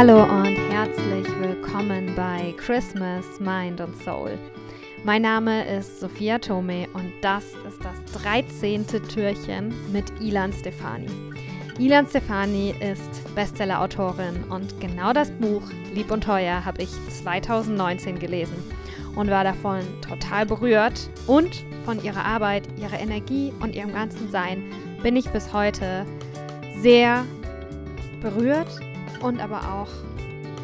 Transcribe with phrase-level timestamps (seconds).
[0.00, 4.38] Hallo und herzlich willkommen bei Christmas, Mind und Soul.
[5.04, 8.86] Mein Name ist Sophia Tome und das ist das 13.
[8.86, 11.06] Türchen mit Ilan Stefani.
[11.78, 16.90] Ilan Stefani ist Bestseller-Autorin und genau das Buch Lieb und Teuer habe ich
[17.22, 18.56] 2019 gelesen
[19.16, 24.64] und war davon total berührt und von ihrer Arbeit, ihrer Energie und ihrem ganzen Sein
[25.02, 26.06] bin ich bis heute
[26.80, 27.26] sehr
[28.22, 28.80] berührt
[29.20, 29.88] und aber auch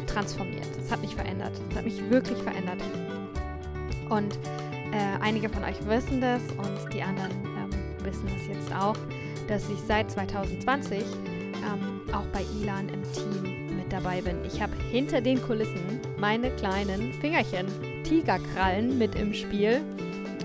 [0.07, 0.67] transformiert.
[0.83, 1.53] Es hat mich verändert.
[1.69, 2.81] Es hat mich wirklich verändert.
[4.09, 4.35] Und
[4.91, 8.95] äh, einige von euch wissen das und die anderen ähm, wissen es jetzt auch,
[9.47, 14.37] dass ich seit 2020 ähm, auch bei Ilan im Team mit dabei bin.
[14.45, 17.67] Ich habe hinter den Kulissen meine kleinen Fingerchen,
[18.03, 19.81] Tigerkrallen mit im Spiel.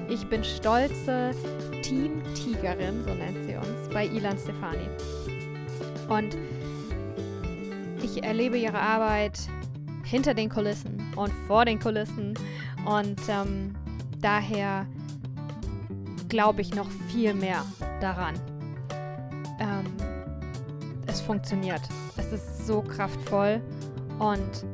[0.08, 1.30] Ich bin stolze
[1.82, 4.88] Team-Tigerin, so nennt sie uns, bei Ilan Stefani.
[6.08, 6.36] Und
[8.02, 9.38] ich erlebe ihre Arbeit
[10.04, 12.34] hinter den Kulissen und vor den Kulissen
[12.84, 13.74] und ähm,
[14.20, 14.86] daher
[16.28, 17.64] glaube ich noch viel mehr
[18.00, 18.34] daran.
[19.60, 19.86] Ähm,
[21.06, 21.82] es funktioniert.
[22.16, 23.60] Es ist so kraftvoll
[24.18, 24.64] und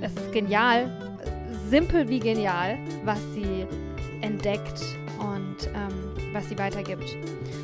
[0.00, 0.90] es ist genial,
[1.68, 3.66] simpel wie genial, was sie
[4.20, 4.82] entdeckt
[5.18, 7.16] und ähm, was sie weitergibt.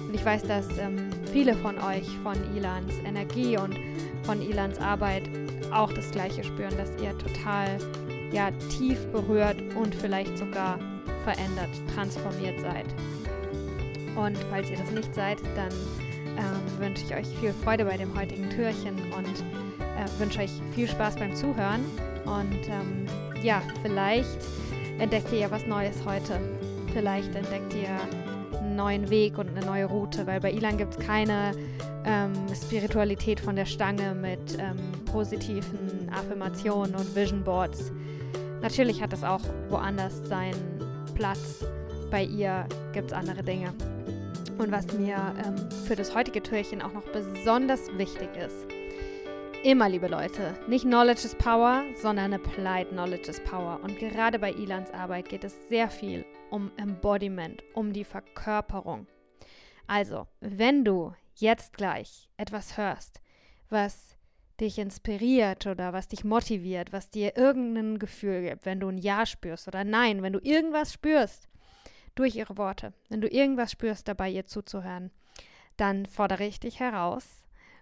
[0.06, 3.76] Und ich weiß, dass ähm, viele von euch von Ilans Energie und
[4.24, 5.22] von Ilans Arbeit
[5.72, 7.78] auch das Gleiche spüren, dass ihr total
[8.32, 10.78] ja, tief berührt und vielleicht sogar
[11.24, 12.86] verändert, transformiert seid.
[14.16, 15.72] Und falls ihr das nicht seid, dann
[16.36, 19.44] ähm, wünsche ich euch viel Freude bei dem heutigen Türchen und
[19.80, 21.84] äh, wünsche euch viel Spaß beim Zuhören.
[22.24, 23.06] Und ähm,
[23.42, 24.38] ja, vielleicht
[24.98, 26.40] entdeckt ihr ja was Neues heute.
[26.92, 27.96] Vielleicht entdeckt ihr
[28.80, 31.52] neuen Weg und eine neue Route, weil bei Ilan gibt es keine
[32.06, 37.92] ähm, Spiritualität von der Stange mit ähm, positiven Affirmationen und Vision Boards.
[38.62, 40.80] Natürlich hat es auch woanders seinen
[41.14, 41.64] Platz.
[42.10, 43.74] Bei ihr gibt es andere Dinge.
[44.56, 48.66] Und was mir ähm, für das heutige Türchen auch noch besonders wichtig ist,
[49.62, 53.80] immer, liebe Leute, nicht Knowledge is Power, sondern Applied Knowledge is Power.
[53.82, 59.06] Und gerade bei Ilans Arbeit geht es sehr viel um Embodiment, um die Verkörperung.
[59.86, 63.20] Also, wenn du jetzt gleich etwas hörst,
[63.68, 64.16] was
[64.60, 69.26] dich inspiriert oder was dich motiviert, was dir irgendein Gefühl gibt, wenn du ein Ja
[69.26, 71.48] spürst oder Nein, wenn du irgendwas spürst
[72.14, 75.10] durch ihre Worte, wenn du irgendwas spürst dabei, ihr zuzuhören,
[75.76, 77.26] dann fordere ich dich heraus,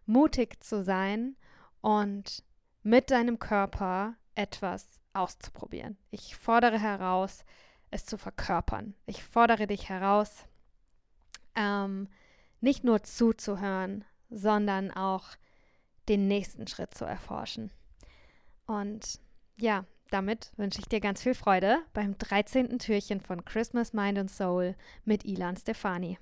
[0.06, 1.36] mutig zu sein
[1.80, 2.44] und
[2.82, 5.96] mit deinem Körper etwas auszuprobieren.
[6.10, 7.44] Ich fordere heraus,
[7.90, 8.94] es zu verkörpern.
[9.06, 10.44] Ich fordere dich heraus,
[11.54, 12.08] ähm,
[12.60, 15.28] nicht nur zuzuhören, sondern auch
[16.08, 17.70] den nächsten Schritt zu erforschen.
[18.66, 19.20] Und
[19.56, 22.78] ja, damit wünsche ich dir ganz viel Freude beim 13.
[22.78, 24.74] Türchen von Christmas Mind and Soul
[25.04, 26.18] mit Ilan Stefani.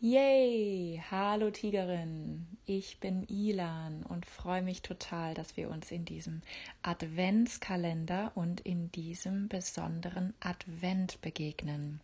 [0.00, 1.02] Yay!
[1.10, 2.58] Hallo Tigerin!
[2.72, 6.40] Ich bin Ilan und freue mich total, dass wir uns in diesem
[6.82, 12.00] Adventskalender und in diesem besonderen Advent begegnen.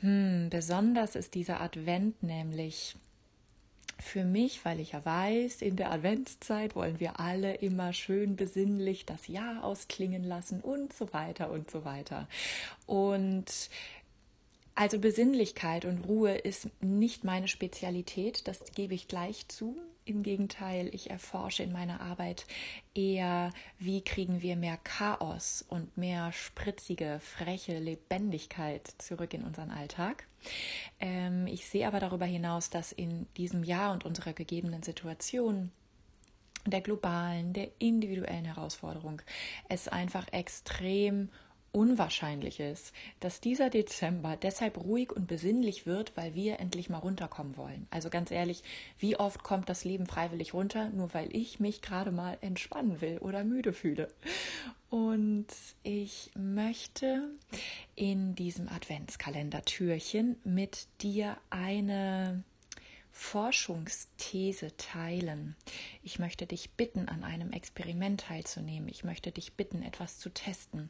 [0.00, 2.96] Hm, besonders ist dieser Advent nämlich
[3.98, 9.06] für mich, weil ich ja weiß, in der Adventszeit wollen wir alle immer schön besinnlich
[9.06, 12.28] das Jahr ausklingen lassen und so weiter und so weiter.
[12.86, 13.70] Und
[14.74, 19.76] also Besinnlichkeit und Ruhe ist nicht meine Spezialität, das gebe ich gleich zu.
[20.06, 22.46] Im Gegenteil, ich erforsche in meiner Arbeit
[22.94, 30.26] eher, wie kriegen wir mehr Chaos und mehr spritzige, freche Lebendigkeit zurück in unseren Alltag.
[30.98, 35.70] Ähm, ich sehe aber darüber hinaus, dass in diesem Jahr und unserer gegebenen Situation
[36.66, 39.22] der globalen, der individuellen Herausforderung
[39.68, 41.30] es einfach extrem
[41.72, 47.56] unwahrscheinlich ist, dass dieser Dezember deshalb ruhig und besinnlich wird, weil wir endlich mal runterkommen
[47.56, 47.86] wollen.
[47.90, 48.62] Also ganz ehrlich,
[48.98, 53.18] wie oft kommt das Leben freiwillig runter, nur weil ich mich gerade mal entspannen will
[53.18, 54.08] oder müde fühle.
[54.90, 55.46] Und
[55.82, 57.28] ich möchte
[57.94, 62.42] in diesem Adventskalender-Türchen mit dir eine
[63.20, 65.54] Forschungsthese teilen.
[66.02, 68.88] Ich möchte dich bitten, an einem Experiment teilzunehmen.
[68.88, 70.88] Ich möchte dich bitten, etwas zu testen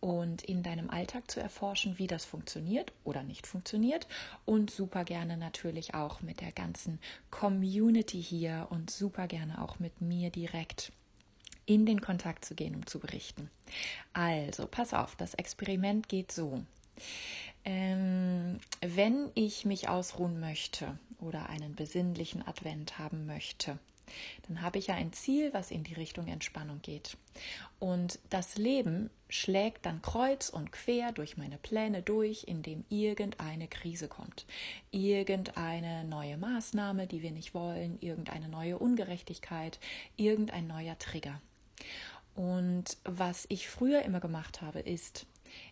[0.00, 4.08] und in deinem Alltag zu erforschen, wie das funktioniert oder nicht funktioniert
[4.44, 6.98] und super gerne natürlich auch mit der ganzen
[7.30, 10.92] Community hier und super gerne auch mit mir direkt
[11.66, 13.48] in den Kontakt zu gehen, um zu berichten.
[14.12, 16.62] Also, pass auf, das Experiment geht so.
[17.64, 23.78] Ähm, wenn ich mich ausruhen möchte oder einen besinnlichen Advent haben möchte,
[24.48, 27.16] dann habe ich ja ein Ziel, was in die Richtung Entspannung geht.
[27.78, 34.08] Und das Leben schlägt dann kreuz und quer durch meine Pläne durch, indem irgendeine Krise
[34.08, 34.46] kommt.
[34.90, 39.78] Irgendeine neue Maßnahme, die wir nicht wollen, irgendeine neue Ungerechtigkeit,
[40.16, 41.40] irgendein neuer Trigger.
[42.34, 45.26] Und was ich früher immer gemacht habe, ist,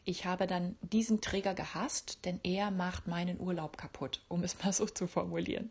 [0.05, 4.73] ich habe dann diesen Trigger gehasst, denn er macht meinen Urlaub kaputt, um es mal
[4.73, 5.71] so zu formulieren.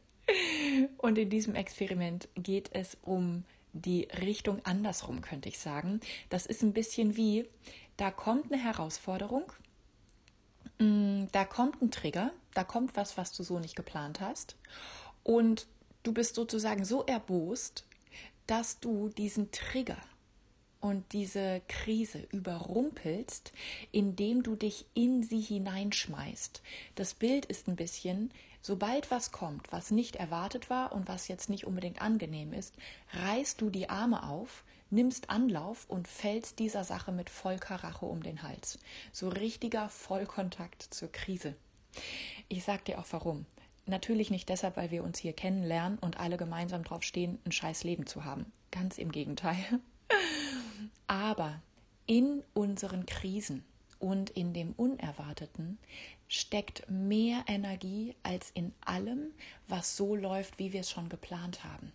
[0.98, 3.44] Und in diesem Experiment geht es um
[3.74, 6.01] die Richtung andersrum, könnte ich sagen.
[6.30, 7.48] Das ist ein bisschen wie,
[7.95, 9.51] da kommt eine Herausforderung,
[10.80, 14.56] mm, da kommt ein Trigger, da kommt was, was du so nicht geplant hast.
[15.24, 15.68] Und
[16.03, 17.86] du bist sozusagen so erbost,
[18.48, 19.98] dass du diesen Trigger
[20.79, 23.51] und diese Krise überrumpelst,
[23.91, 26.62] indem du dich in sie hineinschmeißt.
[26.95, 28.31] Das Bild ist ein bisschen,
[28.62, 32.75] sobald was kommt, was nicht erwartet war und was jetzt nicht unbedingt angenehm ist,
[33.13, 38.44] reißt du die Arme auf, nimmst Anlauf und fällst dieser Sache mit Vollkarache um den
[38.44, 38.79] Hals.
[39.12, 41.56] So richtiger Vollkontakt zur Krise.
[42.47, 43.45] Ich sag dir auch warum.
[43.85, 47.85] Natürlich nicht deshalb, weil wir uns hier kennenlernen und alle gemeinsam drauf stehen, ein scheiß
[47.85, 48.51] Leben zu haben.
[48.69, 49.79] Ganz im Gegenteil.
[51.07, 51.62] Aber
[52.06, 53.63] in unseren Krisen
[54.00, 55.80] und in dem Unerwarteten
[56.27, 59.31] steckt mehr Energie als in allem,
[59.68, 61.92] was so läuft, wie wir es schon geplant haben.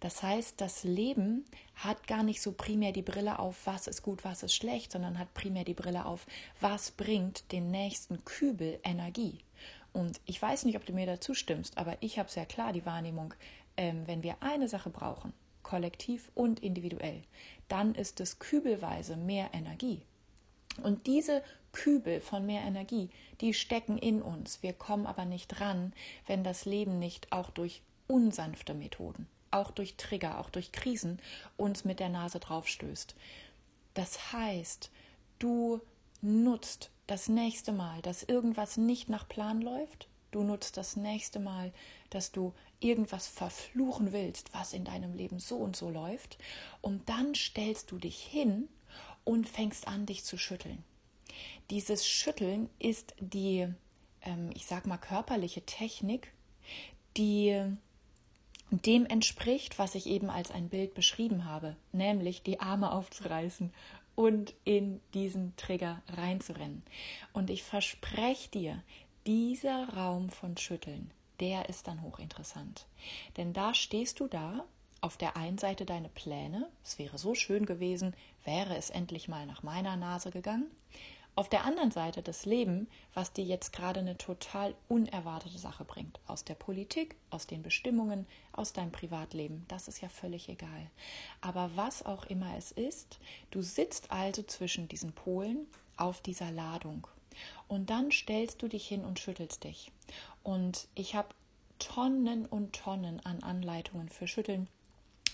[0.00, 1.44] Das heißt, das Leben
[1.76, 5.16] hat gar nicht so primär die Brille auf, was ist gut, was ist schlecht, sondern
[5.16, 6.26] hat primär die Brille auf,
[6.60, 9.38] was bringt den nächsten Kübel Energie.
[9.92, 12.84] Und ich weiß nicht, ob du mir dazu stimmst, aber ich habe sehr klar die
[12.84, 13.32] Wahrnehmung,
[13.76, 17.22] ähm, wenn wir eine Sache brauchen, kollektiv und individuell,
[17.68, 20.02] dann ist es kübelweise mehr Energie.
[20.82, 21.42] Und diese
[21.72, 23.10] Kübel von mehr Energie,
[23.40, 24.62] die stecken in uns.
[24.62, 25.92] Wir kommen aber nicht dran,
[26.26, 31.20] wenn das Leben nicht auch durch unsanfte Methoden, auch durch Trigger, auch durch Krisen
[31.56, 33.14] uns mit der Nase draufstößt.
[33.94, 34.90] Das heißt,
[35.38, 35.80] du
[36.20, 41.72] nutzt das nächste Mal, dass irgendwas nicht nach Plan läuft, du nutzt das nächste Mal,
[42.10, 46.38] dass du irgendwas verfluchen willst, was in deinem Leben so und so läuft,
[46.80, 48.68] und dann stellst du dich hin
[49.24, 50.82] und fängst an, dich zu schütteln.
[51.70, 53.68] Dieses Schütteln ist die,
[54.22, 56.32] ähm, ich sag mal, körperliche Technik,
[57.16, 57.64] die
[58.70, 63.72] dem entspricht, was ich eben als ein Bild beschrieben habe, nämlich die Arme aufzureißen
[64.14, 66.82] und in diesen Trigger reinzurennen.
[67.32, 68.82] Und ich verspreche dir,
[69.26, 71.10] dieser Raum von Schütteln,
[71.40, 72.86] der ist dann hochinteressant.
[73.36, 74.64] Denn da stehst du da,
[75.00, 78.14] auf der einen Seite deine Pläne, es wäre so schön gewesen,
[78.44, 80.70] wäre es endlich mal nach meiner Nase gegangen.
[81.34, 86.20] Auf der anderen Seite das Leben, was dir jetzt gerade eine total unerwartete Sache bringt.
[86.26, 89.64] Aus der Politik, aus den Bestimmungen, aus deinem Privatleben.
[89.68, 90.90] Das ist ja völlig egal.
[91.40, 93.18] Aber was auch immer es ist,
[93.50, 95.66] du sitzt also zwischen diesen Polen
[95.96, 97.06] auf dieser Ladung.
[97.68, 99.90] Und dann stellst du dich hin und schüttelst dich.
[100.42, 101.28] Und ich habe
[101.78, 104.68] Tonnen und Tonnen an Anleitungen für Schütteln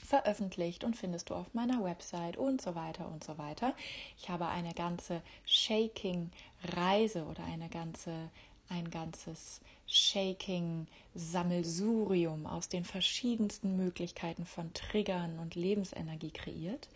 [0.08, 3.74] veröffentlicht und findest du auf meiner Website und so weiter und so weiter.
[4.18, 8.30] Ich habe eine ganze Shaking-Reise oder eine ganze,
[8.70, 16.88] ein ganzes Shaking-Sammelsurium aus den verschiedensten Möglichkeiten von Triggern und Lebensenergie kreiert.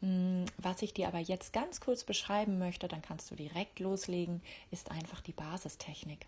[0.00, 4.42] Mm, was ich dir aber jetzt ganz kurz beschreiben möchte, dann kannst du direkt loslegen,
[4.70, 6.26] ist einfach die Basistechnik.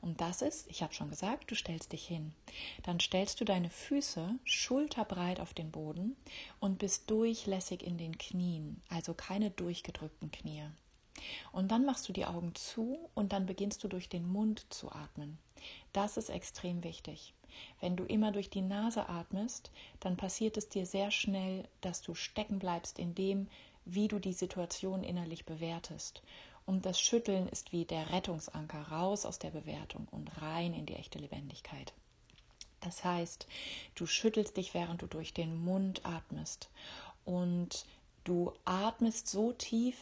[0.00, 2.32] Und das ist, ich habe schon gesagt, du stellst dich hin.
[2.84, 6.16] Dann stellst du deine Füße schulterbreit auf den Boden
[6.60, 10.64] und bist durchlässig in den Knien, also keine durchgedrückten Knie.
[11.52, 14.92] Und dann machst du die Augen zu und dann beginnst du durch den Mund zu
[14.92, 15.38] atmen.
[15.92, 17.34] Das ist extrem wichtig.
[17.80, 22.14] Wenn du immer durch die Nase atmest, dann passiert es dir sehr schnell, dass du
[22.14, 23.48] stecken bleibst in dem,
[23.84, 26.22] wie du die Situation innerlich bewertest.
[26.66, 30.96] Und das Schütteln ist wie der Rettungsanker raus aus der Bewertung und rein in die
[30.96, 31.94] echte Lebendigkeit.
[32.80, 33.46] Das heißt,
[33.94, 36.70] du schüttelst dich, während du durch den Mund atmest.
[37.24, 37.86] Und
[38.24, 39.96] du atmest so tief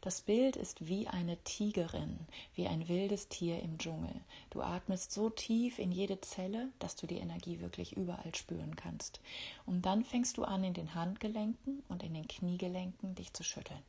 [0.00, 2.18] das Bild ist wie eine Tigerin,
[2.54, 4.14] wie ein wildes Tier im Dschungel.
[4.50, 9.20] Du atmest so tief in jede Zelle, dass du die Energie wirklich überall spüren kannst.
[9.66, 13.82] Und dann fängst du an, in den Handgelenken und in den Kniegelenken dich zu schütteln.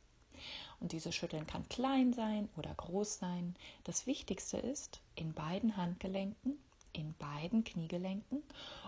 [0.78, 3.56] Und dieses Schütteln kann klein sein oder groß sein.
[3.84, 6.58] Das Wichtigste ist, in beiden Handgelenken,
[6.92, 8.42] in beiden Kniegelenken.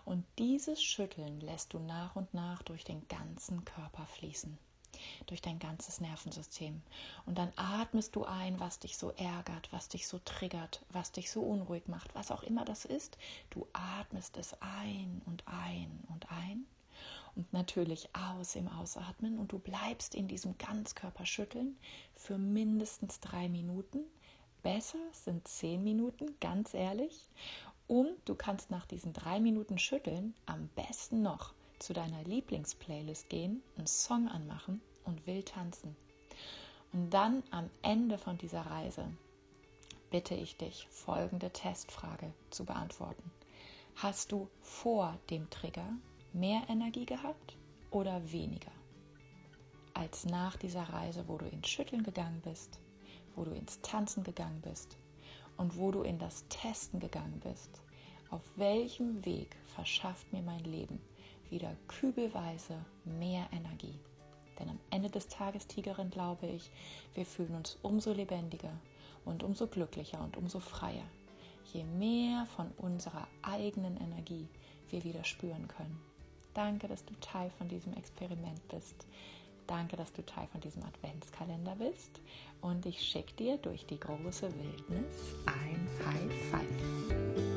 [0.04, 4.58] Und dieses Schütteln lässt du nach und nach durch den ganzen Körper fließen.
[5.26, 6.82] Durch dein ganzes Nervensystem.
[7.26, 11.30] Und dann atmest du ein, was dich so ärgert, was dich so triggert, was dich
[11.30, 13.18] so unruhig macht, was auch immer das ist.
[13.50, 16.66] Du atmest es ein und ein und ein.
[17.34, 19.38] Und natürlich aus im Ausatmen.
[19.38, 21.76] Und du bleibst in diesem Ganzkörperschütteln
[22.14, 24.00] für mindestens drei Minuten.
[24.62, 27.28] Besser sind zehn Minuten, ganz ehrlich.
[27.87, 33.62] Und du kannst nach diesen drei Minuten Schütteln am besten noch zu deiner Lieblingsplaylist gehen,
[33.76, 35.96] einen Song anmachen und wild tanzen.
[36.92, 39.06] Und dann am Ende von dieser Reise
[40.11, 43.32] bitte ich dich, folgende Testfrage zu beantworten.
[43.96, 45.88] Hast du vor dem Trigger
[46.32, 47.56] mehr Energie gehabt
[47.90, 48.70] oder weniger?
[49.92, 52.80] Als nach dieser Reise, wo du ins Schütteln gegangen bist,
[53.34, 54.96] wo du ins Tanzen gegangen bist
[55.56, 57.70] und wo du in das Testen gegangen bist.
[58.30, 61.00] Auf welchem Weg verschafft mir mein Leben
[61.50, 63.99] wieder kübelweise mehr Energie?
[64.58, 66.70] Denn am Ende des Tages, Tigerin, glaube ich,
[67.14, 68.73] wir fühlen uns umso lebendiger
[69.25, 71.04] und umso glücklicher und umso freier,
[71.73, 74.49] je mehr von unserer eigenen Energie
[74.90, 75.99] wir wieder spüren können.
[76.54, 79.06] Danke, dass du Teil von diesem Experiment bist.
[79.66, 82.20] Danke, dass du Teil von diesem Adventskalender bist.
[82.61, 87.53] Und ich schicke dir durch die große Wildnis ein High Five.